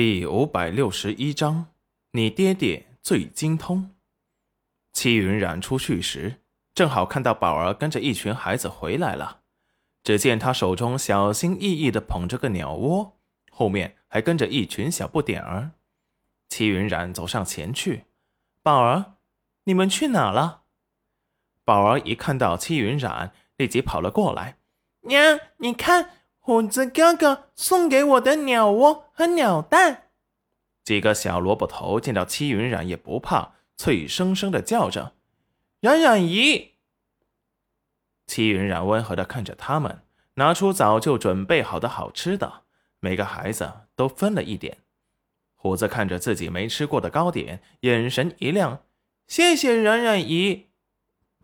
[0.00, 1.72] 第五百六十一章，
[2.12, 3.96] 你爹爹最精通。
[4.92, 6.36] 戚云染出去时，
[6.72, 9.40] 正好看到宝儿跟着一群孩子回来了。
[10.04, 13.18] 只见他手中小心翼翼地捧着个鸟窝，
[13.50, 15.72] 后面还跟着一群小不点儿。
[16.48, 18.04] 戚云染走上前去
[18.62, 19.16] ：“宝儿，
[19.64, 20.62] 你们去哪了？”
[21.66, 24.58] 宝儿一看到戚云染，立即跑了过来
[25.02, 26.10] ：“娘，你看。”
[26.48, 30.04] 虎子哥哥送给我的鸟窝和鸟蛋。
[30.82, 35.12] 几个小萝卜头见到戚云染也不怕，脆生生的叫着
[35.80, 36.76] ：“冉冉姨！”
[38.26, 40.00] 戚云染温和的看着他们，
[40.36, 42.62] 拿出早就准备好的好吃的，
[43.00, 44.78] 每个孩子都分了一点。
[45.54, 48.84] 虎子看着自己没吃过的糕点，眼神一亮
[49.28, 50.68] ：“谢谢冉冉姨。”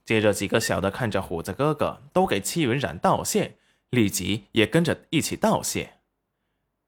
[0.07, 3.59] 接着几个小的看着虎子哥哥，都给戚云染道谢。
[3.95, 5.95] 立即也跟着一起道谢。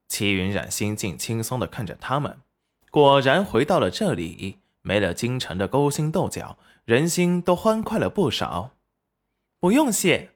[0.09, 2.39] 齐云染心境轻松的看着他们，
[2.91, 8.73] 果然回到了这里，没了京城的勾心斗角，人心都欢快了不少。
[9.59, 10.31] 不用谢，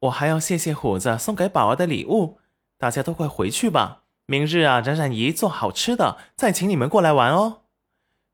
[0.00, 2.38] 我还要谢谢虎子送给宝儿的礼物。
[2.76, 7.62] 大家都快回去吧，明日啊，冉冉姨做好吃的，再请你们过来玩哦。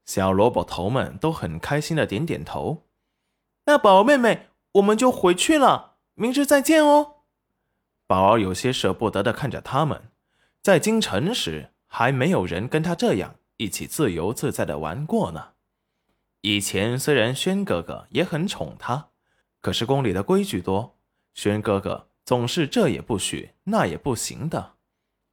[0.04, 2.82] 小萝卜头们都很开心的点点头。
[3.64, 7.13] 那宝儿妹妹，我们就回去了，明日再见哦。
[8.14, 10.00] 宝儿有些舍不得的看着他们，
[10.62, 15.48] 在京城时还没有人跟他这样一起自由自在的玩过呢。
[16.42, 19.08] 以前虽然轩哥哥也很宠他，
[19.60, 20.94] 可是宫里的规矩多，
[21.34, 24.74] 轩哥哥总是这也不许那也不行的。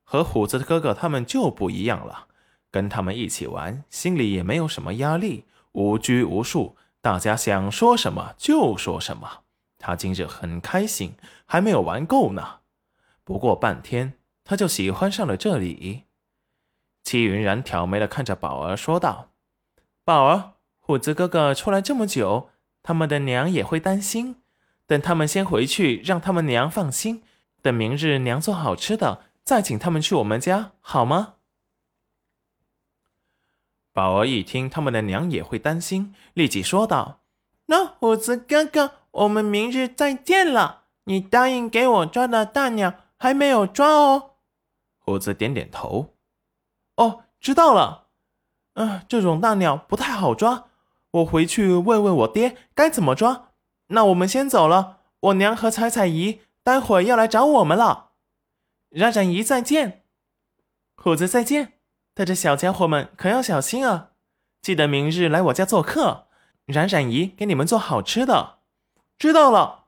[0.03, 2.29] 和虎子的哥哥他们就不一样了，
[2.71, 9.43] 跟他们一起玩，心里也没有什么压力，无拘无束，大家想说什么就说什么。
[9.77, 11.13] 他今日很开心，
[11.45, 12.60] 还没有玩够呢。
[13.31, 16.03] 不过半天，他就喜欢上了这里。
[17.01, 19.29] 戚云然挑眉的看着宝儿，说道
[20.03, 22.49] ：“宝儿，虎子哥哥出来这么久，
[22.83, 24.41] 他们的娘也会担心。
[24.85, 27.23] 等他们先回去，让他们娘放心。
[27.61, 31.35] 等明日娘做好吃的，再请他们去我们家，好吗？”
[33.95, 37.21] 宝儿一听他们的娘也会担心，立即说道
[37.67, 40.81] ：“那虎子哥哥，我们明日再见了。
[41.05, 44.31] 你答应给我抓的大鸟。”还没有抓哦，
[44.97, 46.15] 虎子点点头。
[46.95, 48.07] 哦，知道了。
[48.73, 50.69] 嗯，这种大鸟不太好抓，
[51.11, 53.49] 我回去问问我爹该怎么抓。
[53.89, 58.13] 那我们先走了，我娘和彩彩姨待会儿要来找我们了。
[58.89, 60.03] 冉冉姨再见，
[60.95, 61.73] 虎子再见，
[62.15, 64.13] 带着小家伙们可要小心啊！
[64.63, 66.25] 记得明日来我家做客，
[66.65, 68.61] 冉冉姨给你们做好吃的。
[69.19, 69.85] 知道了。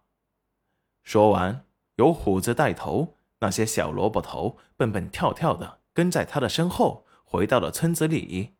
[1.02, 1.66] 说完，
[1.96, 3.16] 由虎子带头。
[3.44, 8.56] 那些小萝卜头蹦蹦跳跳的跟在他的身后，回到了村子里。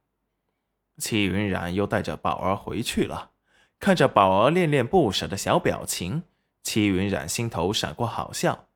[0.98, 3.32] 戚云染又带着宝儿回去了。
[3.80, 6.24] 看着宝儿恋恋不舍的小表情，
[6.64, 8.68] 戚云染心头闪过好笑。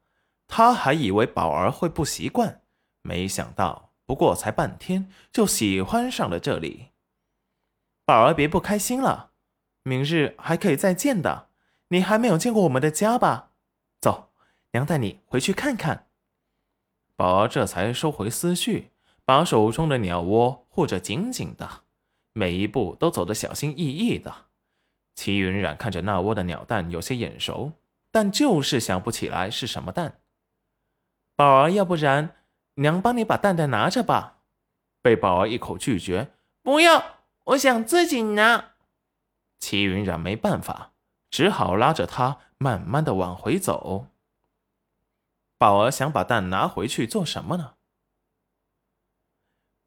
[0.47, 2.61] 他还以为宝儿会不习惯，
[3.01, 6.91] 没想到不过才半天就喜欢上了这里。
[8.05, 9.31] 宝儿别不开心了，
[9.83, 11.49] 明日还可以再见的。
[11.89, 13.46] 你还没有见过我们的家吧？
[14.77, 16.05] 娘带你回去看看。
[17.15, 18.91] 宝儿这才收回思绪，
[19.25, 21.81] 把手中的鸟窝护着紧紧的，
[22.33, 24.45] 每一步都走得小心翼翼的。
[25.15, 27.71] 齐云染看着那窝的鸟蛋，有些眼熟，
[28.11, 30.19] 但就是想不起来是什么蛋。
[31.35, 32.35] 宝儿，要不然
[32.75, 34.41] 娘帮你把蛋蛋拿着吧。
[35.01, 36.29] 被宝儿一口拒绝，
[36.61, 38.73] 不要，我想自己拿。
[39.59, 40.91] 齐云染没办法，
[41.31, 44.09] 只好拉着他慢慢的往回走。
[45.57, 47.75] 宝儿想把蛋拿回去做什么呢？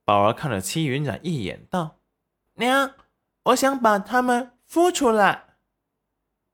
[0.05, 2.01] 宝儿看了戚云染一眼，道
[2.55, 2.95] ：“娘，
[3.45, 5.59] 我想把它们孵出来。”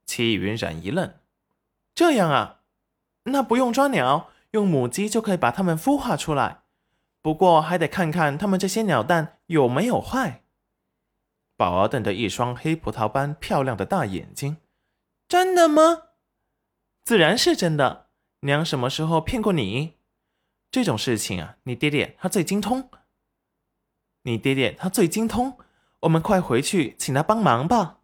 [0.05, 1.19] 戚云染一愣
[1.95, 2.61] ：“这样啊？
[3.25, 6.65] 那不用抓鸟，用母鸡就可以把它们孵化出来。
[7.23, 10.45] 不过还得看看它们这些鸟蛋有没有坏。”
[11.57, 14.59] 宝儿瞪着一双黑葡萄般漂亮的大眼睛
[15.27, 16.09] ：“真的吗？
[17.03, 18.05] 自然是真的。”
[18.47, 19.97] 娘什么时候骗过你？
[20.71, 22.89] 这种事情啊，你爹爹他最精通。
[24.23, 25.59] 你爹爹他最精通，
[26.01, 28.01] 我们快回去请他帮忙吧。